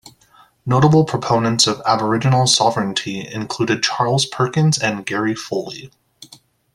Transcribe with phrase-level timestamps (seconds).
[0.65, 5.91] Notable proponents of Aboriginal sovereignty included Charles Perkins and Gary Foley.